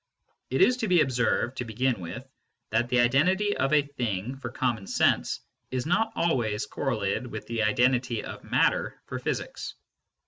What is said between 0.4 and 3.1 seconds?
It is to be observed, to begin with, that the